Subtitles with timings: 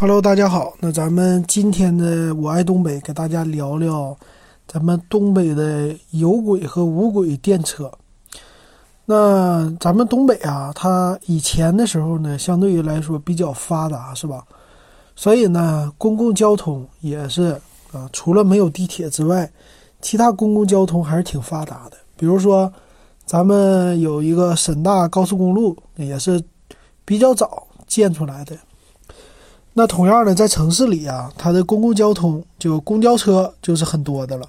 [0.00, 0.72] Hello，大家好。
[0.80, 4.16] 那咱们今天的我爱东北，给大家聊聊
[4.66, 7.92] 咱们东北的有轨和无轨电车。
[9.04, 14.42] 那咱们东北啊，它以前的时候呢，相对于来说比较发达，是吧？
[15.14, 17.60] 所以呢，公共交通也是
[17.92, 19.52] 啊，除了没有地铁之外，
[20.00, 21.98] 其他公共交通还是挺发达的。
[22.16, 22.72] 比如说，
[23.26, 26.42] 咱们有一个沈大高速公路，也是
[27.04, 28.56] 比较早建出来的。
[29.72, 34.48] 那同样的，在城市里啊，它的公共交通就公交车就是很多的了。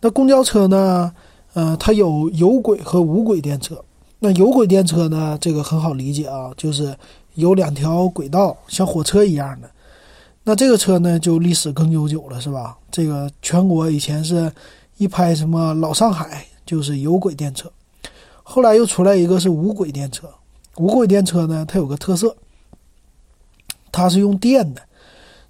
[0.00, 1.12] 那公交车呢，
[1.54, 3.82] 呃，它有有轨和无轨电车。
[4.18, 6.94] 那有轨电车呢，这个很好理解啊，就是
[7.34, 9.70] 有两条轨道，像火车一样的。
[10.42, 12.76] 那这个车呢，就历史更悠久了，是吧？
[12.90, 14.52] 这个全国以前是
[14.96, 17.70] 一拍什么老上海，就是有轨电车。
[18.42, 20.28] 后来又出来一个是无轨电车。
[20.76, 22.34] 无轨电车呢，它有个特色。
[23.92, 24.82] 它是用电的，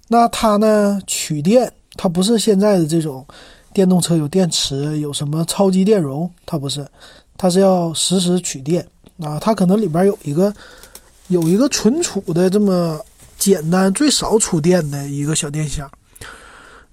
[0.07, 3.25] 那它呢取电，它不是现在的这种
[3.73, 6.85] 电动车有电池，有什么超级电容，它不是，
[7.37, 8.85] 它是要实时取电
[9.19, 9.39] 啊。
[9.39, 10.53] 它可能里边有一个
[11.27, 12.99] 有一个存储的这么
[13.37, 15.89] 简单，最少储电的一个小电箱。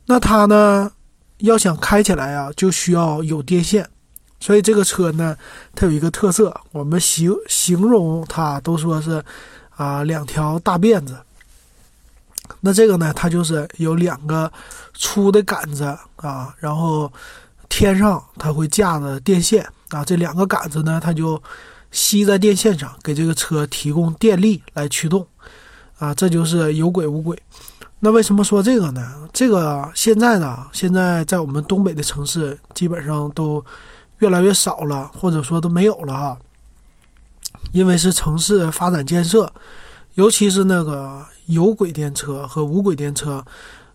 [0.07, 0.91] 那它呢
[1.39, 3.89] 要想开起来啊，就需要有电线。
[4.41, 5.37] 所以这个车呢，
[5.75, 9.21] 它有一个特色，我们形形容它都说是
[9.75, 11.17] 啊两条大辫子。
[12.61, 14.51] 那这个呢，它就是有两个
[14.95, 15.85] 粗的杆子
[16.17, 17.11] 啊，然后
[17.69, 21.41] 天上它会架着电线啊，这两个杆子呢，它就
[21.91, 25.27] 吸在电线上，给这个车提供电力来驱动
[25.99, 27.41] 啊，这就是有轨无轨。
[28.01, 29.29] 那为什么说这个呢？
[29.33, 33.65] 这个现在呢，现在在我们东北的城市基本上都
[34.19, 36.39] 越来越少了，或者说都没有了哈，
[37.73, 39.53] 因为是城市发展建设。
[40.15, 43.43] 尤其是那个有轨电车和无轨电车，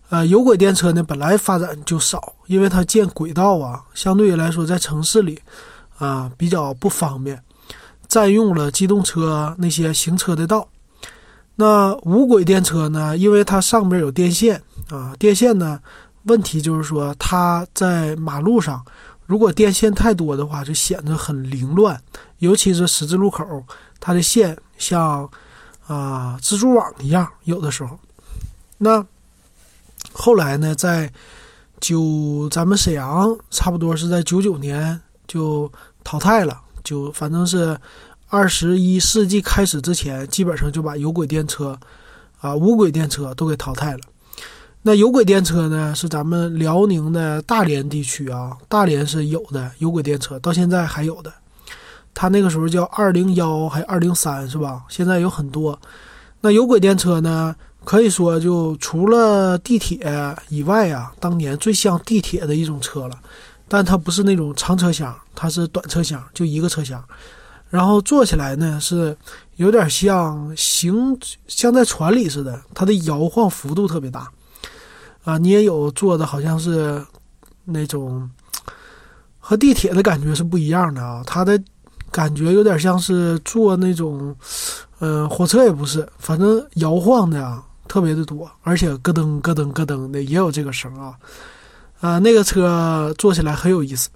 [0.08, 5.40] 呃，有轨电车呢本来发展就少，因为它建轨道啊，相对于来说在城市里
[5.96, 7.40] 啊比较不方便，
[8.08, 10.68] 占用了机动车那些行车的道。
[11.54, 14.60] 那无轨电车呢，因为它上边有电线
[14.90, 15.78] 啊，电线呢
[16.24, 18.84] 问题就是说它在马路上，
[19.26, 22.02] 如果电线太多的话，就显得很凌乱，
[22.38, 23.44] 尤其是十字路口，
[24.00, 25.30] 它的线像。
[25.86, 27.98] 啊，蜘蛛网一样，有的时候。
[28.78, 29.04] 那
[30.12, 31.12] 后来呢，在
[31.80, 35.70] 九咱们沈阳，差不多是在九九年就
[36.02, 36.60] 淘汰了。
[36.82, 37.78] 就反正是
[38.28, 41.78] 二十一世纪开始之前，基本上就把有轨电车
[42.40, 44.00] 啊、无轨电车都给淘汰了。
[44.82, 51.32] 那有轨电车呢，是咱们辽宁的大连地区啊，大连是有的有轨电车，到现在还有的。
[52.14, 54.84] 它那个时候叫二零幺还二零三是吧？
[54.88, 55.78] 现在有很多。
[56.40, 57.54] 那有轨电车呢？
[57.84, 59.98] 可以说就除了地铁
[60.48, 63.18] 以外啊，当年最像地铁的一种车了。
[63.68, 67.02] 但它不是那种长车厢，它是短车厢，就一个车厢。
[67.68, 69.14] 然后坐起来呢是
[69.56, 74.30] 有点像行像在船里似的，它的摇晃幅度特别大。
[75.24, 77.04] 啊，你也有坐的好像是
[77.64, 78.30] 那种
[79.38, 81.62] 和地铁的感觉是不一样的啊，它的。
[82.14, 84.32] 感觉有点像是坐那种，
[85.00, 91.18] 嗯，火车也不是，反正摇晃的呀，特别的多，而且咯噔咯噔咯噔的也有这个声啊，
[92.00, 94.08] 啊，那个车坐起来很有意思，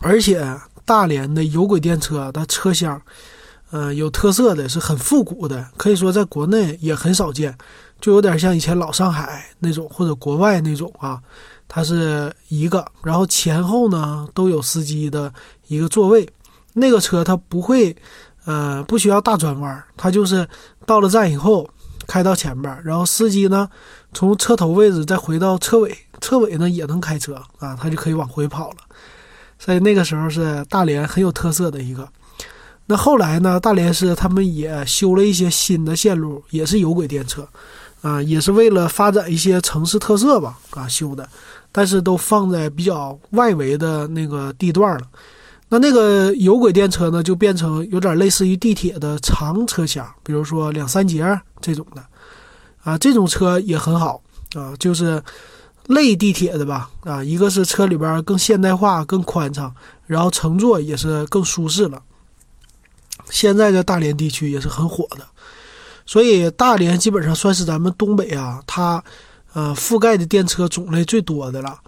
[0.00, 0.44] 而且
[0.84, 3.00] 大连的有轨电车的车厢，
[3.70, 7.56] 嗯，有特色的是很复古的，可以说在国内也很少见，
[8.00, 11.22] 就有点像以前老上海那种或者国外那种啊，
[11.68, 15.32] 它是一个，然后前后呢都有司机的
[15.68, 16.28] 一个座位。
[16.74, 17.94] 那个车它不会，
[18.44, 20.46] 呃，不需要大转弯，它就是
[20.86, 21.68] 到了站以后
[22.06, 23.68] 开到前边，然后司机呢
[24.12, 28.76] 从车头位置再回到车尾，车尾呢也能开车啊，他就可以往回跑了。
[29.58, 32.08] 所以那个时候是大连很有特色的一个。
[32.86, 37.46] 那后来呢，大连市他们也修了一些新的线路，也是有轨电车，
[38.00, 41.28] 啊，也是为了发展一些城市特色吧，啊修的，
[41.70, 45.02] 但是都放在比较外围的那个地段了。
[45.70, 51.22] 那那个有轨电车呢，就变成有点类似于地铁的长车厢，比如说两三节
[51.60, 52.02] 这种的，
[52.82, 54.22] 啊，这种车也很好
[54.54, 55.22] 啊，就是
[55.86, 59.74] 类地铁的吧，啊，一个是车里边更现代化、更宽敞，
[60.06, 62.02] 然后乘坐也是更舒适了。
[63.28, 65.26] 现在在大连地区也是很火的，
[66.06, 69.04] 所以大连基本上算是咱们东北啊，它
[69.52, 71.78] 呃覆盖的电车种类最多的了。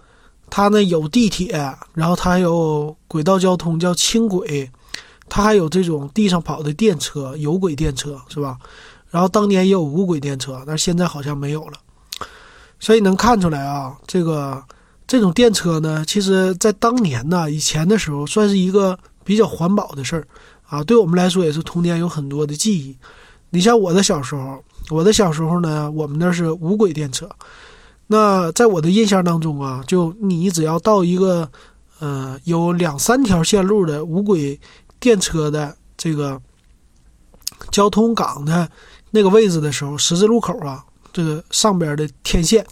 [0.51, 1.53] 它呢有地铁，
[1.95, 4.69] 然后它还有轨道交通叫轻轨，
[5.27, 8.57] 它还有这种地上跑的电车有轨电车是吧？
[9.09, 11.73] 然后当年也有无轨电车，但是现在好像没有了。
[12.79, 14.61] 所以能看出来啊，这个
[15.07, 20.27] 这种电车呢，其实在当年呢，以前的时候算是一个比较环保的事儿
[20.67, 22.97] 啊，对我们来说也是童年有很多的记忆。
[23.51, 27.29] 你像我的小时候，我的小时候呢，我们那是无轨电车。
[28.11, 31.49] 那在我的印象当中啊，就你只要到一个
[31.99, 34.59] 呃有两三条线路的无轨
[34.99, 36.41] 电车的这个
[37.71, 38.69] 交通岗的
[39.11, 40.83] 那个位置的时候，十字路口啊。
[41.13, 42.65] 这个上边的天线，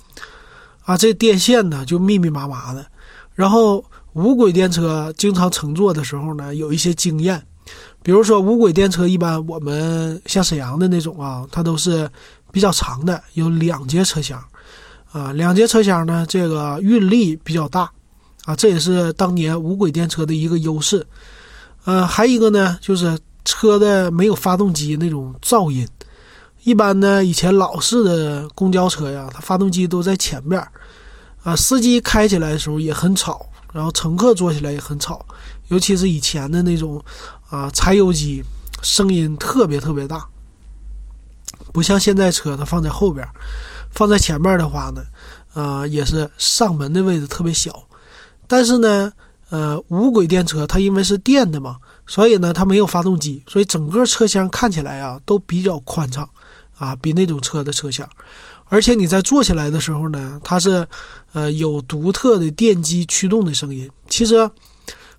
[0.85, 2.85] 啊，这电线呢就密密麻麻的。
[3.33, 3.83] 然后
[4.13, 7.45] 无轨电车经常乘坐的时候呢，有一些经验，
[8.01, 12.09] 比如说无轨电车一般我们像沈阳的那种啊，它都是
[12.49, 14.41] 比较长的，有两节车厢，
[15.11, 17.91] 啊，两节车厢呢，这个运力比较大，
[18.45, 21.05] 啊，这也是当年无轨电车的一个优势。
[21.85, 25.87] 呃，还一个呢，就是车的没有发动机那种噪音。
[26.63, 30.61] 一般呢，以前老式的公交车呀，它发动机都在前面
[31.41, 35.25] 啊，司机开起来的时候也很吵，然后乘客坐起来也很吵，
[35.69, 37.01] 尤其是以前的那种
[37.49, 38.43] 啊柴油机，
[38.83, 40.27] 声音特别特别大，
[41.71, 43.25] 不像现在车它放在后边，
[43.91, 45.03] 放在前面的话呢，
[45.53, 47.83] 啊也是上门的位置特别小，
[48.47, 49.11] 但是呢，
[49.49, 51.77] 呃无轨电车它因为是电的嘛，
[52.07, 56.27] 所以呢它没有发动机，所以整个车厢看起来啊都比较宽敞。
[56.77, 58.07] 啊，比那种车的车厢，
[58.69, 60.87] 而且你在坐起来的时候呢，它是，
[61.33, 63.91] 呃，有独特的电机驱动的声音。
[64.07, 64.49] 其实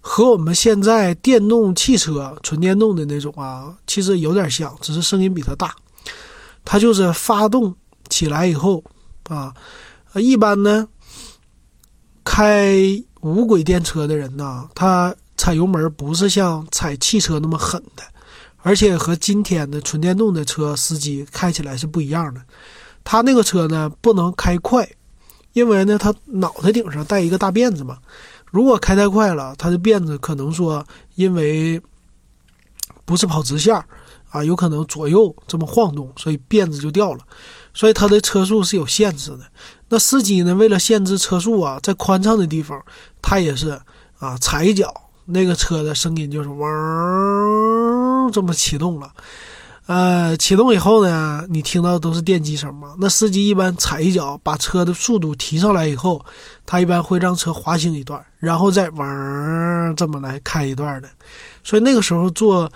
[0.00, 5.76] 和我们现在电动汽车纯电动的那种啊，其实有点像，只是声音比它大。
[6.64, 7.76] 它就是发动
[8.10, 8.84] 起来以后
[9.28, 9.54] 啊，
[10.16, 10.86] 一般呢，
[12.22, 12.76] 开
[13.20, 18.02] 无轨电车的人呢，他踩油门不是像踩汽车那么狠的。
[18.62, 22.42] 而且和今天的纯电动的车司机开起来是不一样的，
[23.02, 24.86] 他那个车呢不能开快，
[25.54, 27.96] 因为呢他脑袋顶上带一个大辫子嘛，
[28.50, 31.80] 如果开太快了，他的辫子可能说因为
[33.06, 33.74] 不是跑直线
[34.28, 37.20] 啊，有可能左右这么晃动，所以辫子就掉了，
[37.74, 39.40] 所以它的车速是有限制的。
[39.88, 42.80] 那司机呢为了限制车速啊，在宽敞的地方，
[43.20, 43.80] 他也是
[44.18, 44.92] 啊踩一脚，
[45.24, 48.30] 那个车的声音就是嗡。
[48.32, 49.10] 这么启动了，
[49.86, 52.94] 呃，启动以后呢，你听到都是电机声嘛？
[53.00, 56.24] 那司机一般踩一脚，把车的速度提上来以后，
[56.64, 61.08] 他一般会让车滑行一段，然后再嗡这么来开一段的。
[61.64, 62.70] 所以那个时候坐，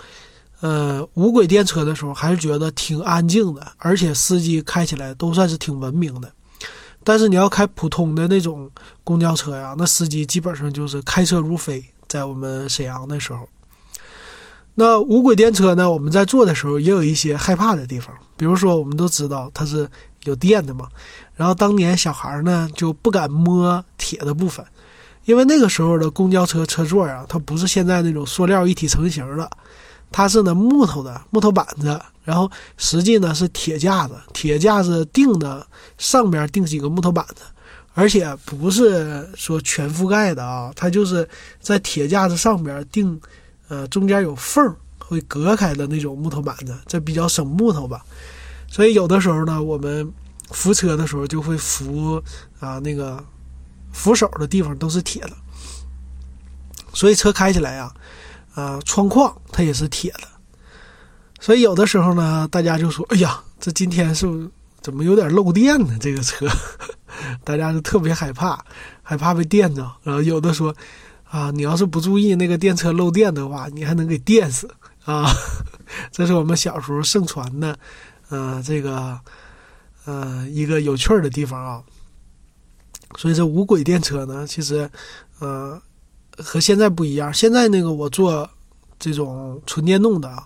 [0.61, 6.31] 呃，无轨电车的时候，还是觉得挺安静的，而且司机开起来都算是挺文明的。
[7.03, 8.69] 但是你要开普通的那种
[9.03, 13.47] 公交车呀，那司机基本上就是开车如飞，在我们沈阳的时候。
[14.77, 15.89] 那无轨电车呢？
[15.89, 19.87] 我们在坐的时候也有一些害怕的地方，比如说我们都知道它是
[20.23, 20.89] 有电的嘛，
[21.35, 24.65] 然后当年小孩呢就不敢摸铁的部分，
[25.23, 29.49] 因为那个时候的公交车车座啊，它不是现在那种塑料一体成型的，
[30.11, 35.65] 它是呢木头的木头板子，然后实际呢是铁架子，铁架子钉的
[35.97, 37.43] 上边钉几个木头板子，
[37.93, 41.27] 而且不是说全覆盖的啊，它就是
[41.59, 43.19] 在铁架子上边钉。
[43.67, 48.05] 呃，中间有缝会隔开的那种木头板子，这比较省木头吧。
[48.67, 50.07] 所以有的时候呢，我们
[50.51, 52.21] 扶车的时候就会扶
[52.59, 53.25] 啊，那个
[53.91, 55.31] 扶手的地方都是铁的。
[56.93, 57.91] 所以车开起来呀，
[58.55, 60.27] 啊，窗框它也是铁的。
[61.39, 64.49] 所以有的时候呢，大家就说：“哎呀，这今天是不
[64.81, 66.47] 怎么有点漏电呢？”这个车，
[67.43, 68.65] 大家就特别害怕，
[69.03, 69.87] 害怕被电着。
[70.01, 70.75] 然后有的说。
[71.27, 74.69] 啊，你要是不注意那个电车漏电的话，你还能给电死
[75.03, 75.25] 啊！
[76.09, 77.77] 这是我们小时候盛传的，
[78.29, 79.19] 呃，这个
[80.05, 81.83] 呃一个有趣儿的地方啊。
[83.17, 84.89] 所以这无轨电车呢，其实
[85.39, 85.81] 呃
[86.37, 87.33] 和现在不一样。
[87.33, 88.49] 现在那个我做
[88.99, 90.43] 这种纯电动的啊，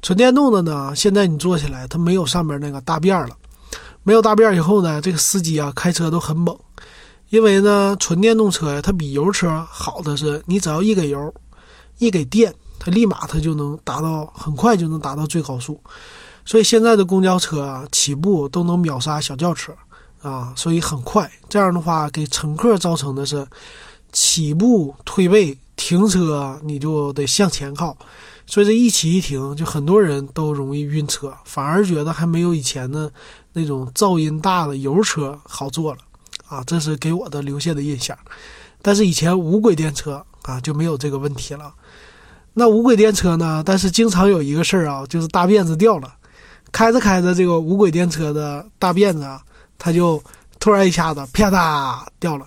[0.00, 3.36] 纯电动的呢，现在你坐起来它没有上面那个大辫了，
[4.02, 6.56] 没有大辫以后呢，这个司机啊开车都很猛。
[7.30, 11.32] 因为呢，纯电动车呀，它比油车好的是，你只要一给油，
[11.96, 15.80] 一给电，它立马它就能达到很快就能达到最高速。
[16.44, 19.72] 所以现在的公交车啊，起步都能秒杀小轿车
[20.20, 21.30] 啊，所以很快。
[21.48, 23.46] 这样的话，给乘客造成的是
[24.12, 27.96] 起步退位、停车你就得向前靠，
[28.46, 33.10] 所以这一起一停，就很多人都容易晕车，反而觉得还没有以前的
[33.54, 35.98] 那种噪音大的油车好坐了。
[36.48, 38.16] 啊，这是给我的留下的印象，
[38.82, 41.72] 但是以前无轨电车啊就没有这个问题了。
[42.52, 43.62] 那无轨电车呢？
[43.64, 46.14] 但是经常有一个事儿啊，就是大辫子掉了。
[46.70, 49.40] 开着开着，这个无轨电车的大辫子啊，
[49.78, 50.22] 它就
[50.60, 52.46] 突然一下子啪嗒掉了。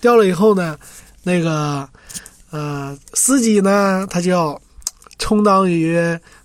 [0.00, 0.78] 掉了以后呢，
[1.22, 1.88] 那个
[2.50, 4.60] 呃司机呢，他就要
[5.18, 5.96] 充当于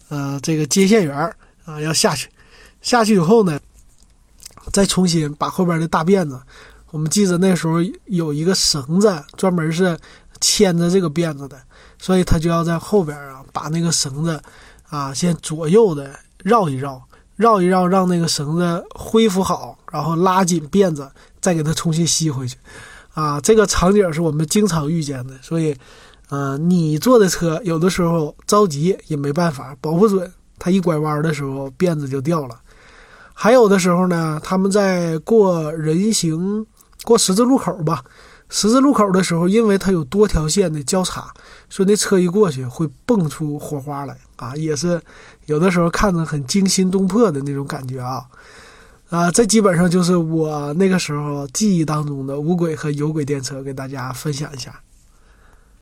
[0.09, 2.29] 呃这个接线员啊，要下去。
[2.81, 3.59] 下去以后呢，
[4.73, 6.41] 再重新把后边的大辫子。
[6.89, 9.97] 我们记得那时候有一个绳子，专门是
[10.41, 11.57] 牵着这个辫子的，
[11.99, 14.41] 所以他就要在后边啊，把那个绳子
[14.89, 17.01] 啊，先左右的绕一绕，
[17.37, 22.57] 绕一绕，让那个绳子恢复好，然后拉紧辫子，再给它重新吸回去。
[23.13, 25.75] 啊，这个场景是我们经常遇见的，所以，
[26.29, 32.59] 呃，你坐的车有的时候着急也没办法，保不准它一拐弯的时候辫子就掉了。
[33.33, 36.65] 还有的时候呢，他们在过人行。
[37.03, 38.03] 过十字路口吧，
[38.47, 41.33] 十字路口的时候，因为它有多条线的交叉，
[41.67, 45.01] 所以那车一过去会蹦出火花来啊，也是
[45.47, 48.23] 有的时候看着很惊心动魄的那种感觉啊
[49.11, 49.29] 啊！
[49.29, 54.81] 这基本上就是我那个时候记忆当中的无轨和有轨电车，给大家分享一下。